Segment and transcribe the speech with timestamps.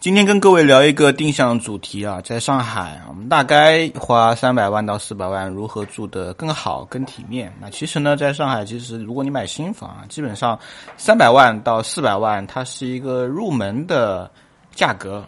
[0.00, 7.52] 今天跟各位聊一个定向主题啊，在上海，我们大概花三百万到四百万，如何住得更好、更体面？
[7.60, 10.56] 那其实呢，在上海，其实如果你买新房，基本上
[10.96, 14.30] 三百万到四百万，它是一个入门的
[14.72, 15.24] 价格，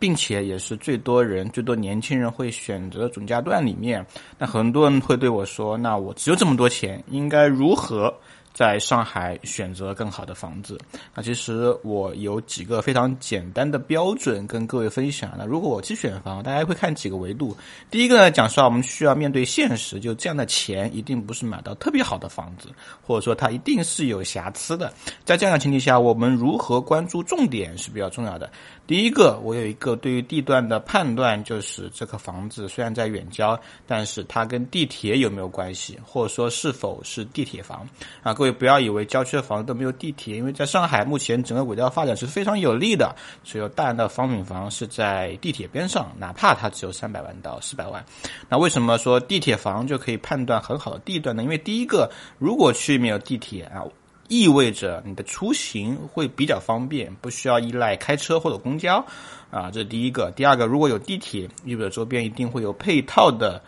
[0.00, 4.04] 并且也是最多人、最多年轻人会选择总价段里面。
[4.36, 8.12] 那很多人会对我说：“那我只有这么多钱，应该如何？”
[8.52, 10.78] 在上海选择更好的房子，
[11.14, 15.32] 那其实我有几个非常简单的标准跟各位分享。
[15.38, 17.56] 那如果我去选房，大家会看几个维度。
[17.90, 22.68] 第一个呢，讲实话，我们需要面对现实，就这样的钱一定不是买到特别好的房子，
[23.06, 24.92] 或者说它一定是有瑕疵的。
[25.24, 28.50] 在这样的前提下，我们如何关注重点是比较重要的。
[28.86, 37.88] 第一个，我有一个对于地段的判断，就是这个房子虽然在远郊，但是它跟地铁有没有关系，或者说是否是地铁房
[38.22, 38.34] 啊？
[38.40, 48.02] 各位不要以为郊区的房子都没有地铁，因为在上海目前整个轨道发展是非常有利的，所以大量的商品房是在地铁边上，哪怕它只有三百万到四百万。
[48.48, 51.42] 那为什么说地铁房就可以判断很好的地段呢？
[51.42, 53.84] 因为第一个，如果区里面有地铁啊。
[54.32, 59.04] 意味着你的出行会比较方便，不需要依赖开车或者公交，
[59.50, 60.30] 啊，这是第一个。
[60.36, 63.60] 第二个，如果有地铁，意味着周边一定会有配套的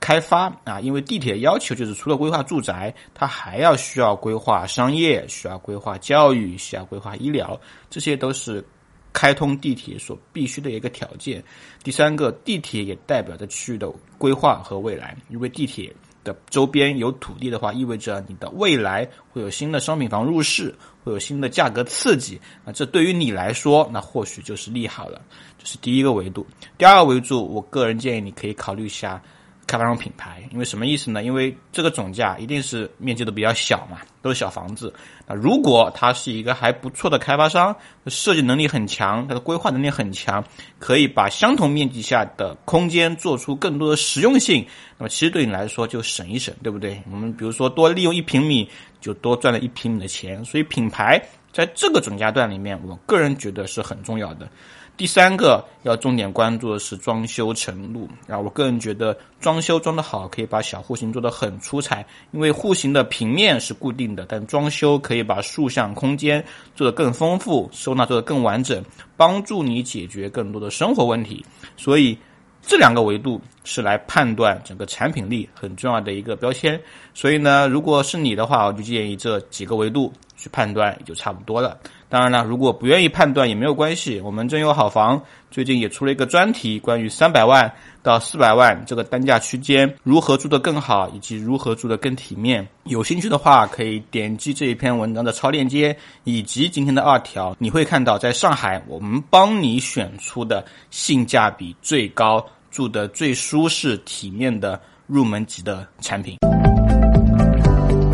[0.00, 8.64] 开发啊，因为地铁的要求就是除了规划住宅，它还要需要规划商业，需要规划教育，需要规划医疗，这些都是
[9.12, 11.44] 开通地铁所必须的一个条件。
[11.84, 15.94] 第三个，地铁也代表着区域的规划和未来，因为地铁。
[16.22, 25.18] 的周边有土地的话，意味着你的未来会有新的商品房入市，会有新的价格刺激啊，这对于你来说，那或许就是利好了。
[25.58, 26.46] 这是第一个维度。
[26.76, 29.22] 第二个维度，我个人建议你可以考虑一下。
[29.70, 31.22] 开发商品牌，因为什么意思呢？
[31.22, 34.92] 因为这个总价一定是面积都比较小嘛，都是小房子。
[35.28, 37.76] 那如果它是一个还不错的开发商，
[38.08, 40.44] 设计能力很强，它的规划能力很强，
[40.80, 44.66] 可以把相同面积下的空间做出更多的实用性，
[44.98, 47.00] 那么其实对你来说就省一省，对不对？
[47.08, 48.68] 我们比如说多利用一平米，
[49.00, 50.44] 就多赚了一平米的钱。
[50.44, 51.22] 所以品牌
[51.52, 54.48] 在这个总价段里面，我个人觉得是很重要的。
[54.96, 66.44] 第三个要重点关注的是装修程度啊，我个人觉得装修装得好，可以把小户型做得很出彩，因为户型的平面是固定的，但装修可以把竖向空间
[66.76, 68.84] 做得更丰富，收纳做得更完整，
[69.16, 71.42] 帮助你解决更多的生活问题。
[71.78, 72.18] 所以
[72.60, 76.78] 这两个维度是来判断整个产品力很重要的一个标签。
[77.14, 81.78] 所以呢，如果是你的话，我就建议这几个维度去判断也就差不多了。
[82.08, 84.20] 当然了，如果不愿意判断也没有关系。
[84.20, 92.66] 我们真有好房最近也出了一个专题，关于三百万到四百万这个单价区间如何住得更好，以及如何住得更体面。
[92.84, 106.36] 有兴趣的话，可以点击这一篇文章的超链接，以及今天的二条，你会看到在上海我们帮你选出的性价比最高、住得最舒适、体面的入门级的产品。